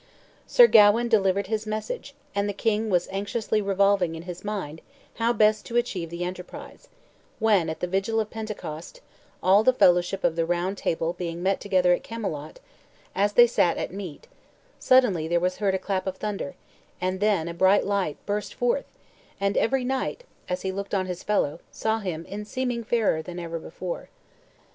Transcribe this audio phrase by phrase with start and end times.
[0.47, 4.81] Sir Gawain delivered his message, and the king was anxiously revolving in his mind
[5.17, 6.87] how best to achieve the enterprise,
[7.37, 9.01] when, at the vigil of Pentecost,
[9.43, 12.59] all the fellowship of the Round Table being met together at Camelot,
[13.13, 14.27] as they sat at meat,
[14.79, 16.55] suddenly there was heard a clap of thunder,
[16.99, 18.85] and then a bright light burst forth,
[19.39, 23.37] and every knight, as he looked on his fellow, saw him, in seeming, fairer than
[23.37, 24.09] ever before.